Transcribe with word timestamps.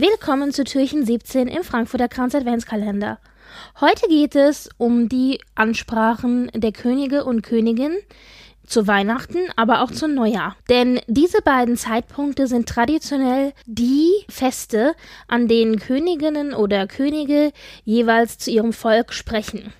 Willkommen 0.00 0.52
zu 0.52 0.62
Türchen 0.62 1.04
17 1.04 1.48
im 1.48 1.64
Frankfurter 1.64 2.06
Kranz 2.06 2.32
Adventskalender. 2.32 3.18
Heute 3.80 4.06
geht 4.06 4.36
es 4.36 4.68
um 4.76 5.08
die 5.08 5.40
Ansprachen 5.56 6.52
der 6.54 6.70
Könige 6.70 7.24
und 7.24 7.42
Königin 7.42 7.96
zu 8.64 8.86
Weihnachten, 8.86 9.38
aber 9.56 9.82
auch 9.82 9.90
zu 9.90 10.06
Neujahr. 10.06 10.54
Denn 10.70 11.00
diese 11.08 11.42
beiden 11.42 11.76
Zeitpunkte 11.76 12.46
sind 12.46 12.68
traditionell 12.68 13.52
die 13.66 14.12
Feste, 14.28 14.94
an 15.26 15.48
denen 15.48 15.80
Königinnen 15.80 16.54
oder 16.54 16.86
Könige 16.86 17.50
jeweils 17.84 18.38
zu 18.38 18.52
ihrem 18.52 18.72
Volk 18.72 19.12
sprechen. 19.12 19.72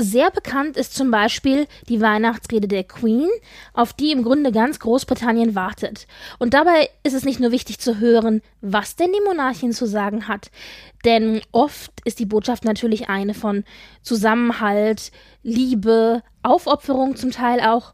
Sehr 0.00 0.30
bekannt 0.30 0.76
ist 0.76 0.94
zum 0.94 1.10
Beispiel 1.10 1.66
die 1.88 2.00
Weihnachtsrede 2.00 2.68
der 2.68 2.84
Queen, 2.84 3.28
auf 3.74 3.92
die 3.92 4.12
im 4.12 4.22
Grunde 4.22 4.52
ganz 4.52 4.78
Großbritannien 4.78 5.56
wartet. 5.56 6.06
Und 6.38 6.54
dabei 6.54 6.88
ist 7.02 7.14
es 7.14 7.24
nicht 7.24 7.40
nur 7.40 7.50
wichtig 7.50 7.80
zu 7.80 7.98
hören, 7.98 8.40
was 8.60 8.94
denn 8.94 9.10
die 9.12 9.24
Monarchin 9.26 9.72
zu 9.72 9.86
sagen 9.86 10.28
hat, 10.28 10.52
denn 11.04 11.40
oft 11.50 11.90
ist 12.04 12.20
die 12.20 12.26
Botschaft 12.26 12.64
natürlich 12.64 13.08
eine 13.08 13.34
von 13.34 13.64
Zusammenhalt, 14.02 15.10
Liebe, 15.42 16.22
Aufopferung 16.44 17.16
zum 17.16 17.32
Teil 17.32 17.58
auch. 17.58 17.92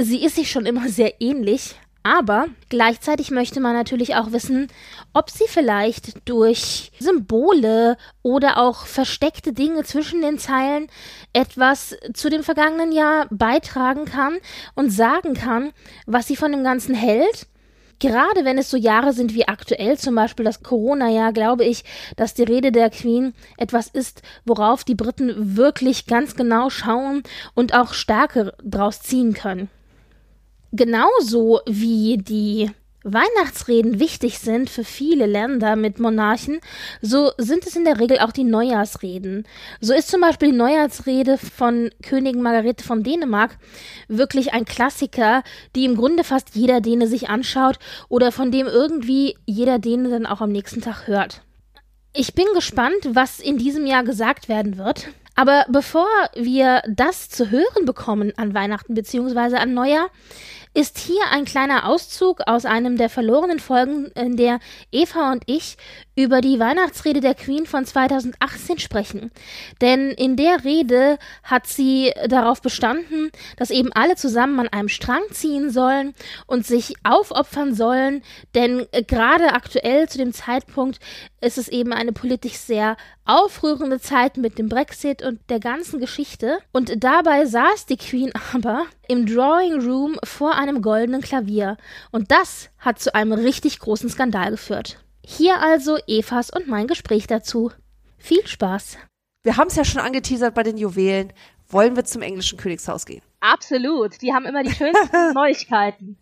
Sie 0.00 0.24
ist 0.24 0.36
sich 0.36 0.50
schon 0.50 0.64
immer 0.64 0.88
sehr 0.88 1.20
ähnlich, 1.20 1.76
aber 2.04 2.48
gleichzeitig 2.68 3.30
möchte 3.30 3.60
man 3.60 3.72
natürlich 3.72 4.14
auch 4.14 4.30
wissen, 4.30 4.68
ob 5.14 5.30
sie 5.30 5.46
vielleicht 5.48 6.28
durch 6.28 6.92
Symbole 7.00 7.96
oder 8.22 8.58
auch 8.58 8.84
versteckte 8.84 9.54
Dinge 9.54 9.84
zwischen 9.84 10.20
den 10.20 10.38
Zeilen 10.38 10.88
etwas 11.32 11.96
zu 12.12 12.28
dem 12.28 12.44
vergangenen 12.44 12.92
Jahr 12.92 13.26
beitragen 13.30 14.04
kann 14.04 14.36
und 14.74 14.90
sagen 14.90 15.32
kann, 15.32 15.72
was 16.06 16.28
sie 16.28 16.36
von 16.36 16.52
dem 16.52 16.62
Ganzen 16.62 16.94
hält. 16.94 17.46
Gerade 18.00 18.44
wenn 18.44 18.58
es 18.58 18.70
so 18.70 18.76
Jahre 18.76 19.14
sind 19.14 19.32
wie 19.34 19.48
aktuell, 19.48 19.96
zum 19.96 20.14
Beispiel 20.14 20.44
das 20.44 20.62
Corona-Jahr, 20.62 21.32
glaube 21.32 21.64
ich, 21.64 21.84
dass 22.16 22.34
die 22.34 22.42
Rede 22.42 22.70
der 22.70 22.90
Queen 22.90 23.32
etwas 23.56 23.88
ist, 23.88 24.20
worauf 24.44 24.84
die 24.84 24.94
Briten 24.94 25.56
wirklich 25.56 26.06
ganz 26.06 26.36
genau 26.36 26.68
schauen 26.68 27.22
und 27.54 27.72
auch 27.72 27.94
Stärke 27.94 28.52
draus 28.62 29.00
ziehen 29.00 29.32
können 29.32 29.70
genauso 30.74 31.60
wie 31.66 32.18
die 32.18 32.70
Weihnachtsreden 33.04 34.00
wichtig 34.00 34.38
sind 34.38 34.70
für 34.70 34.82
viele 34.82 35.26
Länder 35.26 35.76
mit 35.76 36.00
Monarchen, 36.00 36.60
so 37.02 37.32
sind 37.36 37.66
es 37.66 37.76
in 37.76 37.84
der 37.84 38.00
Regel 38.00 38.18
auch 38.18 38.32
die 38.32 38.44
Neujahrsreden. 38.44 39.46
So 39.80 39.92
ist 39.92 40.08
zum 40.08 40.22
Beispiel 40.22 40.52
die 40.52 40.56
Neujahrsrede 40.56 41.36
von 41.36 41.90
Königin 42.02 42.42
Margarete 42.42 42.82
von 42.82 43.02
Dänemark 43.02 43.58
wirklich 44.08 44.54
ein 44.54 44.64
Klassiker, 44.64 45.42
die 45.76 45.84
im 45.84 45.96
Grunde 45.96 46.24
fast 46.24 46.54
jeder 46.54 46.80
Däne 46.80 47.06
sich 47.06 47.28
anschaut 47.28 47.78
oder 48.08 48.32
von 48.32 48.50
dem 48.50 48.66
irgendwie 48.66 49.36
jeder 49.44 49.78
Däne 49.78 50.08
dann 50.08 50.26
auch 50.26 50.40
am 50.40 50.50
nächsten 50.50 50.80
Tag 50.80 51.06
hört. 51.06 51.42
Ich 52.14 52.34
bin 52.34 52.46
gespannt, 52.54 53.10
was 53.10 53.38
in 53.38 53.58
diesem 53.58 53.86
Jahr 53.86 54.04
gesagt 54.04 54.48
werden 54.48 54.78
wird. 54.78 55.08
Aber 55.36 55.66
bevor 55.68 56.06
wir 56.34 56.82
das 56.88 57.28
zu 57.28 57.50
hören 57.50 57.84
bekommen 57.84 58.32
an 58.36 58.54
Weihnachten 58.54 58.94
bzw. 58.94 59.56
an 59.56 59.74
Neujahr, 59.74 60.08
ist 60.74 60.98
hier 60.98 61.22
ein 61.30 61.44
kleiner 61.44 61.88
Auszug 61.88 62.42
aus 62.46 62.66
einem 62.66 62.96
der 62.96 63.08
verlorenen 63.08 63.60
Folgen, 63.60 64.06
in 64.16 64.36
der 64.36 64.58
Eva 64.90 65.30
und 65.30 65.44
ich 65.46 65.76
über 66.16 66.40
die 66.40 66.58
Weihnachtsrede 66.58 67.20
der 67.20 67.34
Queen 67.34 67.64
von 67.64 67.86
2018 67.86 68.80
sprechen. 68.80 69.30
Denn 69.80 70.10
in 70.10 70.36
der 70.36 70.64
Rede 70.64 71.18
hat 71.44 71.68
sie 71.68 72.12
darauf 72.26 72.60
bestanden, 72.60 73.30
dass 73.56 73.70
eben 73.70 73.92
alle 73.92 74.16
zusammen 74.16 74.58
an 74.60 74.68
einem 74.68 74.88
Strang 74.88 75.22
ziehen 75.30 75.70
sollen 75.70 76.14
und 76.46 76.66
sich 76.66 76.94
aufopfern 77.04 77.74
sollen, 77.74 78.22
denn 78.54 78.86
gerade 79.06 79.52
aktuell 79.52 80.08
zu 80.08 80.18
dem 80.18 80.32
Zeitpunkt 80.32 80.98
ist 81.40 81.58
es 81.58 81.68
eben 81.68 81.92
eine 81.92 82.12
politisch 82.12 82.56
sehr 82.56 82.96
aufrührende 83.24 84.00
Zeit 84.00 84.36
mit 84.36 84.58
dem 84.58 84.68
Brexit 84.68 85.22
und 85.22 85.40
der 85.48 85.60
ganzen 85.60 86.00
Geschichte. 86.00 86.58
Und 86.72 87.02
dabei 87.02 87.46
saß 87.46 87.86
die 87.86 87.96
Queen 87.96 88.32
aber 88.52 88.86
im 89.08 89.26
Drawing 89.26 89.80
Room 89.80 90.16
vor 90.24 90.54
einem 90.54 90.82
goldenen 90.82 91.20
Klavier. 91.20 91.76
Und 92.10 92.30
das 92.30 92.70
hat 92.78 92.98
zu 92.98 93.14
einem 93.14 93.32
richtig 93.32 93.78
großen 93.78 94.08
Skandal 94.08 94.50
geführt. 94.50 94.98
Hier 95.24 95.60
also 95.60 95.96
Evas 96.06 96.50
und 96.50 96.68
mein 96.68 96.86
Gespräch 96.86 97.26
dazu. 97.26 97.70
Viel 98.18 98.46
Spaß. 98.46 98.98
Wir 99.42 99.56
haben 99.56 99.68
es 99.68 99.76
ja 99.76 99.84
schon 99.84 100.00
angeteasert 100.00 100.54
bei 100.54 100.62
den 100.62 100.76
Juwelen. 100.76 101.32
Wollen 101.68 101.96
wir 101.96 102.04
zum 102.04 102.22
englischen 102.22 102.58
Königshaus 102.58 103.06
gehen? 103.06 103.22
Absolut. 103.40 104.20
Die 104.22 104.32
haben 104.32 104.44
immer 104.46 104.62
die 104.62 104.72
schönsten 104.72 105.32
Neuigkeiten. 105.34 106.18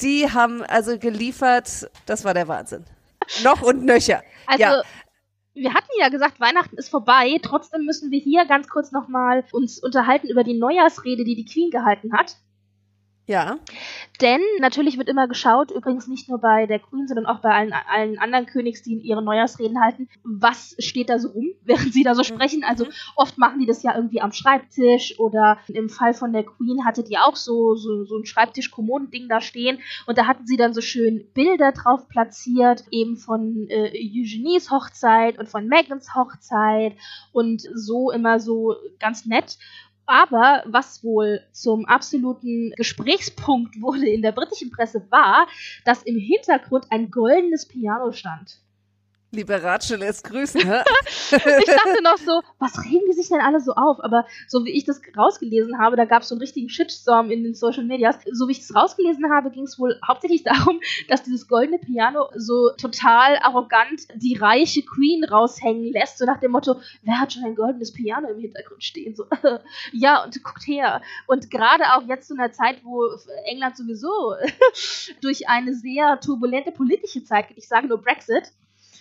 Die 0.00 0.30
haben 0.30 0.62
also 0.62 0.98
geliefert, 0.98 1.88
das 2.06 2.24
war 2.24 2.34
der 2.34 2.48
Wahnsinn. 2.48 2.84
Noch 3.44 3.62
und 3.62 3.84
nöcher. 3.84 4.22
Also, 4.46 4.62
ja. 4.62 4.82
Wir 5.54 5.74
hatten 5.74 5.90
ja 5.98 6.08
gesagt, 6.08 6.40
Weihnachten 6.40 6.76
ist 6.76 6.88
vorbei. 6.88 7.38
Trotzdem 7.42 7.84
müssen 7.84 8.10
wir 8.10 8.18
hier 8.18 8.46
ganz 8.46 8.68
kurz 8.68 8.92
nochmal 8.92 9.44
uns 9.52 9.78
unterhalten 9.78 10.28
über 10.28 10.44
die 10.44 10.58
Neujahrsrede, 10.58 11.24
die 11.24 11.34
die 11.34 11.44
Queen 11.44 11.70
gehalten 11.70 12.12
hat. 12.12 12.36
Ja. 13.32 13.58
Denn 14.20 14.42
natürlich 14.60 14.98
wird 14.98 15.08
immer 15.08 15.26
geschaut, 15.26 15.70
übrigens 15.70 16.06
nicht 16.06 16.28
nur 16.28 16.38
bei 16.38 16.66
der 16.66 16.80
Queen, 16.80 17.08
sondern 17.08 17.24
auch 17.24 17.38
bei 17.40 17.48
allen, 17.48 17.72
allen 17.72 18.18
anderen 18.18 18.44
Königs, 18.44 18.82
die 18.82 18.98
ihre 18.98 19.22
Neujahrsreden 19.22 19.80
halten, 19.80 20.06
was 20.22 20.76
steht 20.78 21.08
da 21.08 21.18
so 21.18 21.28
rum, 21.28 21.46
während 21.64 21.94
sie 21.94 22.02
da 22.02 22.14
so 22.14 22.20
mhm. 22.20 22.26
sprechen. 22.26 22.62
Also 22.62 22.86
oft 23.16 23.38
machen 23.38 23.58
die 23.58 23.64
das 23.64 23.82
ja 23.82 23.96
irgendwie 23.96 24.20
am 24.20 24.32
Schreibtisch 24.32 25.18
oder 25.18 25.56
im 25.68 25.88
Fall 25.88 26.12
von 26.12 26.34
der 26.34 26.44
Queen 26.44 26.84
hatte 26.84 27.02
die 27.02 27.16
auch 27.16 27.36
so, 27.36 27.74
so, 27.74 28.04
so 28.04 28.18
ein 28.18 28.26
Schreibtisch-Kommodending 28.26 29.30
da 29.30 29.40
stehen 29.40 29.78
und 30.06 30.18
da 30.18 30.26
hatten 30.26 30.46
sie 30.46 30.58
dann 30.58 30.74
so 30.74 30.82
schön 30.82 31.24
Bilder 31.32 31.72
drauf 31.72 32.06
platziert, 32.08 32.84
eben 32.90 33.16
von 33.16 33.66
äh, 33.70 33.92
Eugenies 33.94 34.70
Hochzeit 34.70 35.38
und 35.38 35.48
von 35.48 35.66
Megans 35.68 36.14
Hochzeit 36.14 36.96
und 37.32 37.62
so 37.62 38.10
immer 38.10 38.40
so 38.40 38.76
ganz 38.98 39.24
nett. 39.24 39.56
Aber 40.06 40.62
was 40.66 41.04
wohl 41.04 41.40
zum 41.52 41.86
absoluten 41.86 42.72
Gesprächspunkt 42.76 43.76
wurde 43.80 44.08
in 44.08 44.22
der 44.22 44.32
britischen 44.32 44.70
Presse 44.70 45.06
war, 45.10 45.46
dass 45.84 46.02
im 46.02 46.16
Hintergrund 46.16 46.86
ein 46.90 47.10
goldenes 47.10 47.66
Piano 47.66 48.12
stand. 48.12 48.58
Liberace 49.34 49.96
lässt 49.96 50.24
grüßen, 50.24 50.60
hä? 50.60 50.82
ich 51.30 51.64
dachte 51.64 52.02
noch 52.02 52.18
so, 52.18 52.42
was 52.58 52.84
regen 52.84 53.06
die 53.08 53.14
sich 53.14 53.28
denn 53.28 53.40
alle 53.40 53.60
so 53.60 53.72
auf? 53.72 54.04
Aber 54.04 54.26
so 54.46 54.64
wie 54.66 54.72
ich 54.72 54.84
das 54.84 55.00
rausgelesen 55.16 55.78
habe, 55.78 55.96
da 55.96 56.04
gab 56.04 56.22
es 56.22 56.28
so 56.28 56.34
einen 56.34 56.42
richtigen 56.42 56.68
Shitstorm 56.68 57.30
in 57.30 57.42
den 57.42 57.54
Social 57.54 57.84
Medias. 57.84 58.16
So 58.30 58.46
wie 58.46 58.52
ich 58.52 58.58
das 58.58 58.76
rausgelesen 58.76 59.32
habe, 59.32 59.50
ging 59.50 59.64
es 59.64 59.78
wohl 59.78 59.98
hauptsächlich 60.06 60.42
darum, 60.44 60.80
dass 61.08 61.22
dieses 61.22 61.48
goldene 61.48 61.78
Piano 61.78 62.28
so 62.36 62.70
total 62.76 63.38
arrogant 63.38 64.02
die 64.14 64.36
reiche 64.36 64.82
Queen 64.82 65.24
raushängen 65.24 65.92
lässt, 65.92 66.18
so 66.18 66.26
nach 66.26 66.40
dem 66.40 66.52
Motto, 66.52 66.76
wer 67.02 67.18
hat 67.18 67.32
schon 67.32 67.44
ein 67.44 67.54
goldenes 67.54 67.92
Piano 67.92 68.28
im 68.28 68.38
Hintergrund 68.38 68.84
stehen? 68.84 69.14
So, 69.14 69.24
ja, 69.92 70.24
und 70.24 70.44
guckt 70.44 70.66
her. 70.66 71.00
Und 71.26 71.50
gerade 71.50 71.84
auch 71.94 72.06
jetzt 72.06 72.28
zu 72.28 72.34
einer 72.34 72.52
Zeit, 72.52 72.84
wo 72.84 73.06
England 73.46 73.78
sowieso 73.78 74.34
durch 75.22 75.48
eine 75.48 75.74
sehr 75.74 76.20
turbulente 76.20 76.70
politische 76.70 77.24
Zeit 77.24 77.48
geht, 77.48 77.56
ich 77.56 77.68
sage 77.68 77.86
nur 77.86 78.02
Brexit, 78.02 78.52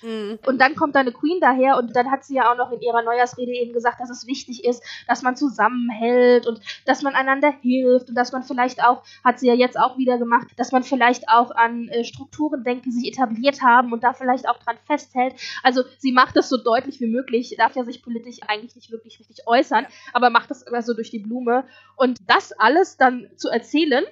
Mhm. 0.02 0.40
Und 0.46 0.60
dann 0.60 0.76
kommt 0.76 0.96
deine 0.96 1.12
Queen 1.12 1.40
daher 1.40 1.78
und 1.78 1.96
dann 1.96 2.12
hat 2.12 2.24
sie 2.24 2.36
ja 2.36 2.52
auch 2.52 2.58
noch 2.58 2.72
in 2.72 2.82
ihrer 2.82 3.02
Neujahrsrede 3.04 3.52
eben 3.52 3.74
gesagt, 3.74 4.00
dass 4.00 4.10
es 4.10 4.28
wichtig 4.28 4.64
ist, 4.64 4.84
dass 5.08 5.22
man 5.22 5.36
zusammenhält 5.36 6.48
und 6.48 6.62
dass 6.86 7.02
man 7.02 7.16
einander 7.16 7.54
hilft 7.62 8.10
und 8.10 8.16
dass 8.16 8.32
man 8.32 8.44
vielleicht 8.44 8.84
auch, 8.84 9.04
hat 9.24 9.40
sie 9.40 9.48
ja 9.48 9.54
jetzt 9.54 9.78
auch 9.78 9.98
wieder 9.98 10.18
gemacht, 10.18 10.48
dass 10.58 10.72
man 10.72 10.84
vielleicht 10.84 11.30
auch 11.30 11.52
an 11.52 11.88
äh, 11.90 12.04
Strukturen 12.04 12.64
denkt, 12.64 12.86
die 12.86 12.92
sich 12.92 13.08
etabliert 13.08 13.62
haben 13.62 13.94
und 13.94 14.04
da 14.04 14.14
vielleicht 14.14 14.48
auch 14.48 14.58
dran 14.58 14.78
festhält. 14.86 15.36
Also 15.64 15.84
sie 15.98 16.12
macht 16.12 16.36
das 16.36 16.50
so 16.50 16.58
deutlich 16.58 17.00
wie 17.00 17.08
möglich, 17.08 17.56
darf 17.58 17.76
ja 17.76 17.84
sich 17.84 18.02
politisch 18.02 18.40
eigentlich 18.48 18.76
nicht 18.76 18.92
wirklich 18.92 19.20
richtig 19.20 19.48
äußern, 19.48 19.86
aber 20.14 20.30
macht 20.30 20.50
das 20.52 20.64
immer 20.64 20.82
so 20.82 20.94
durch 20.94 21.12
die 21.12 21.20
Blume. 21.20 21.66
Und 21.96 22.20
das 22.28 22.52
alles 22.54 22.98
dann 22.98 23.30
zu 23.36 23.50
erzählen, 23.50 24.04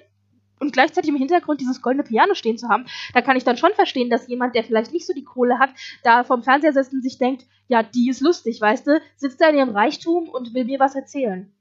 und 0.60 0.72
gleichzeitig 0.72 1.10
im 1.10 1.16
Hintergrund 1.16 1.60
dieses 1.60 1.82
goldene 1.82 2.04
Piano 2.04 2.34
stehen 2.34 2.58
zu 2.58 2.68
haben, 2.68 2.86
da 3.14 3.22
kann 3.22 3.36
ich 3.36 3.44
dann 3.44 3.56
schon 3.56 3.72
verstehen, 3.74 4.10
dass 4.10 4.28
jemand, 4.28 4.54
der 4.54 4.64
vielleicht 4.64 4.92
nicht 4.92 5.06
so 5.06 5.12
die 5.12 5.24
Kohle 5.24 5.58
hat, 5.58 5.70
da 6.04 6.22
vom 6.24 6.42
Fernseher 6.42 6.72
sitzt 6.72 6.92
und 6.92 7.02
sich 7.02 7.18
denkt, 7.18 7.46
ja, 7.68 7.82
die 7.82 8.08
ist 8.08 8.20
lustig, 8.20 8.60
weißt 8.60 8.86
du, 8.86 9.00
sitzt 9.16 9.40
da 9.40 9.48
in 9.48 9.56
ihrem 9.56 9.70
Reichtum 9.70 10.28
und 10.28 10.54
will 10.54 10.64
mir 10.64 10.78
was 10.78 10.94
erzählen. 10.94 11.52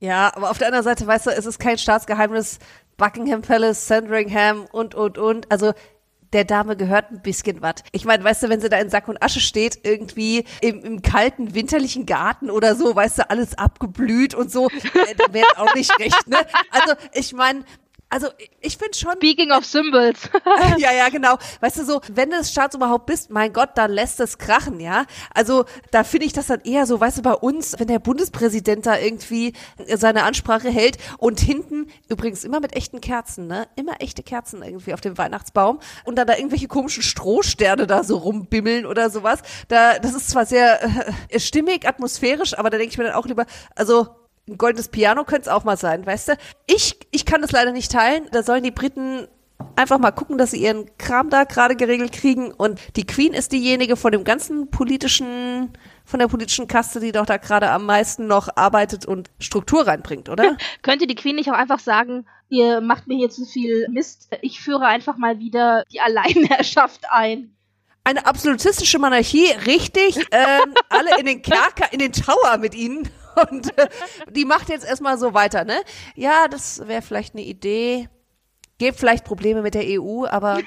Ja, 0.00 0.32
aber 0.34 0.50
auf 0.50 0.58
der 0.58 0.68
anderen 0.68 0.84
Seite, 0.84 1.06
weißt 1.06 1.26
du, 1.26 1.30
es 1.30 1.46
ist 1.46 1.58
kein 1.58 1.78
Staatsgeheimnis, 1.78 2.58
Buckingham 2.96 3.42
Palace, 3.42 3.86
Sandringham 3.86 4.66
und, 4.70 4.94
und, 4.94 5.18
und, 5.18 5.50
also 5.50 5.72
der 6.34 6.44
Dame 6.44 6.76
gehört 6.76 7.12
ein 7.12 7.22
bisschen 7.22 7.62
was. 7.62 7.76
Ich 7.92 8.04
meine, 8.04 8.22
weißt 8.24 8.42
du, 8.42 8.48
wenn 8.48 8.60
sie 8.60 8.68
da 8.68 8.78
in 8.78 8.90
Sack 8.90 9.06
und 9.08 9.22
Asche 9.22 9.40
steht, 9.40 9.78
irgendwie 9.84 10.44
im, 10.60 10.82
im 10.82 11.02
kalten 11.02 11.54
winterlichen 11.54 12.06
Garten 12.06 12.50
oder 12.50 12.74
so, 12.74 12.94
weißt 12.94 13.18
du, 13.18 13.30
alles 13.30 13.56
abgeblüht 13.56 14.34
und 14.34 14.50
so, 14.50 14.68
äh, 14.68 15.32
wäre 15.32 15.46
auch 15.56 15.74
nicht 15.74 15.96
recht, 16.00 16.26
ne? 16.26 16.38
Also 16.70 16.94
ich 17.12 17.32
meine, 17.32 17.64
also 18.10 18.28
ich 18.60 18.76
finde 18.76 18.96
schon. 18.96 19.12
Speaking 19.16 19.50
of 19.50 19.64
Symbols. 19.64 20.28
ja, 20.78 20.92
ja, 20.92 21.08
genau. 21.08 21.36
Weißt 21.60 21.78
du 21.78 21.84
so, 21.84 22.00
wenn 22.12 22.30
du 22.30 22.44
Staatsoberhaupt 22.44 23.06
bist, 23.06 23.30
mein 23.30 23.52
Gott, 23.52 23.70
dann 23.74 23.90
lässt 23.90 24.20
es 24.20 24.38
krachen, 24.38 24.78
ja. 24.80 25.06
Also 25.34 25.64
da 25.90 26.04
finde 26.04 26.26
ich 26.26 26.32
das 26.32 26.46
dann 26.46 26.60
eher 26.60 26.86
so, 26.86 27.00
weißt 27.00 27.18
du, 27.18 27.22
bei 27.22 27.34
uns, 27.34 27.78
wenn 27.78 27.88
der 27.88 27.98
Bundespräsident 27.98 28.86
da 28.86 28.98
irgendwie 28.98 29.52
seine 29.94 30.22
Ansprache 30.22 30.70
hält 30.70 30.98
und 31.18 31.40
hinten 31.40 31.88
übrigens 32.08 32.44
immer 32.44 32.60
mit 32.60 32.76
echten 32.76 33.00
Kerzen, 33.00 33.46
ne? 33.46 33.66
Immer 33.76 34.00
echte 34.00 34.22
Kerzen 34.22 34.62
irgendwie 34.62 34.94
auf 34.94 35.00
dem 35.00 35.18
Weihnachtsbaum 35.18 35.80
und 36.04 36.16
dann 36.16 36.26
da 36.26 36.36
irgendwelche 36.36 36.68
komischen 36.68 37.02
Strohsterne 37.02 37.86
da 37.86 38.04
so 38.04 38.18
rumbimmeln 38.18 38.86
oder 38.86 39.10
sowas. 39.10 39.40
Da, 39.68 39.98
das 39.98 40.14
ist 40.14 40.30
zwar 40.30 40.46
sehr 40.46 40.82
äh, 41.30 41.40
stimmig, 41.40 41.88
atmosphärisch, 41.88 42.56
aber 42.56 42.70
da 42.70 42.78
denke 42.78 42.92
ich 42.92 42.98
mir 42.98 43.04
dann 43.04 43.14
auch 43.14 43.26
lieber, 43.26 43.46
also 43.74 44.08
ein 44.48 44.58
goldenes 44.58 44.88
Piano 44.88 45.24
könnte 45.24 45.42
es 45.42 45.48
auch 45.48 45.64
mal 45.64 45.76
sein, 45.76 46.04
weißt 46.04 46.28
du? 46.28 46.32
Ich, 46.66 46.98
ich 47.10 47.24
kann 47.24 47.40
das 47.40 47.52
leider 47.52 47.72
nicht 47.72 47.90
teilen. 47.90 48.28
Da 48.30 48.42
sollen 48.42 48.62
die 48.62 48.70
Briten 48.70 49.26
einfach 49.76 49.98
mal 49.98 50.10
gucken, 50.10 50.38
dass 50.38 50.50
sie 50.50 50.62
ihren 50.62 50.86
Kram 50.98 51.30
da 51.30 51.44
gerade 51.44 51.76
geregelt 51.76 52.12
kriegen. 52.12 52.52
Und 52.52 52.80
die 52.96 53.06
Queen 53.06 53.32
ist 53.32 53.52
diejenige 53.52 53.96
von 53.96 54.12
dem 54.12 54.24
ganzen 54.24 54.70
politischen, 54.70 55.72
von 56.04 56.20
der 56.20 56.28
politischen 56.28 56.68
Kaste, 56.68 57.00
die 57.00 57.12
doch 57.12 57.26
da 57.26 57.38
gerade 57.38 57.70
am 57.70 57.86
meisten 57.86 58.26
noch 58.26 58.48
arbeitet 58.56 59.06
und 59.06 59.30
Struktur 59.38 59.86
reinbringt, 59.86 60.28
oder? 60.28 60.56
Könnte 60.82 61.06
die 61.06 61.14
Queen 61.14 61.36
nicht 61.36 61.50
auch 61.50 61.56
einfach 61.56 61.80
sagen, 61.80 62.26
ihr 62.48 62.80
macht 62.80 63.06
mir 63.06 63.16
hier 63.16 63.30
zu 63.30 63.46
viel 63.46 63.88
Mist, 63.88 64.28
ich 64.42 64.60
führe 64.60 64.86
einfach 64.86 65.16
mal 65.16 65.38
wieder 65.38 65.84
die 65.92 66.00
Alleinherrschaft 66.00 67.02
ein. 67.10 67.56
Eine 68.06 68.26
absolutistische 68.26 68.98
Monarchie, 68.98 69.46
richtig. 69.66 70.16
ähm, 70.30 70.74
alle 70.90 71.18
in 71.18 71.24
den 71.24 71.40
Kerker, 71.40 71.90
in 71.90 72.00
den 72.00 72.12
Tower 72.12 72.58
mit 72.58 72.74
ihnen. 72.74 73.08
Und 73.50 73.76
äh, 73.78 73.88
die 74.30 74.44
macht 74.44 74.68
jetzt 74.68 74.86
erstmal 74.86 75.18
so 75.18 75.34
weiter, 75.34 75.64
ne? 75.64 75.80
Ja, 76.14 76.48
das 76.48 76.86
wäre 76.86 77.02
vielleicht 77.02 77.34
eine 77.34 77.44
Idee. 77.44 78.08
Gibt 78.78 78.98
vielleicht 78.98 79.24
Probleme 79.24 79.62
mit 79.62 79.74
der 79.74 79.84
EU, 79.86 80.26
aber. 80.26 80.60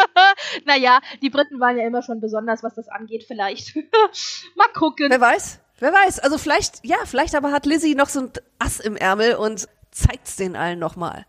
naja, 0.64 1.00
die 1.22 1.30
Briten 1.30 1.60
waren 1.60 1.76
ja 1.76 1.86
immer 1.86 2.02
schon 2.02 2.20
besonders, 2.20 2.62
was 2.62 2.74
das 2.74 2.88
angeht, 2.88 3.24
vielleicht. 3.26 3.76
Mal 4.56 4.68
gucken. 4.74 5.10
Wer 5.10 5.20
weiß? 5.20 5.60
Wer 5.78 5.92
weiß? 5.92 6.20
Also 6.20 6.38
vielleicht, 6.38 6.84
ja, 6.84 6.98
vielleicht 7.04 7.34
aber 7.34 7.52
hat 7.52 7.66
Lizzie 7.66 7.94
noch 7.94 8.08
so 8.08 8.20
ein 8.20 8.32
Ass 8.58 8.80
im 8.80 8.96
Ärmel 8.96 9.34
und 9.34 9.68
zeigt's 9.90 10.36
den 10.36 10.54
allen 10.54 10.78
nochmal. 10.78 11.26